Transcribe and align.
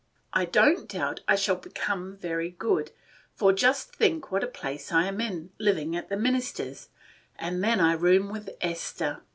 "I 0.33 0.45
don't 0.45 0.87
doubt 0.89 1.21
I 1.27 1.35
shall 1.35 1.57
become 1.57 2.17
very 2.17 2.49
good, 2.49 2.89
for 3.35 3.53
just 3.53 3.95
think 3.95 4.31
what 4.31 4.43
a 4.43 4.47
place 4.47 4.91
I 4.91 5.05
am 5.05 5.21
in,– 5.21 5.51
living 5.69 5.95
at 5.95 6.09
the 6.09 6.17
minister's! 6.17 6.89
and 7.37 7.63
then 7.63 7.79
I 7.79 7.93
room 7.93 8.31
with 8.31 8.49
Esther! 8.61 9.21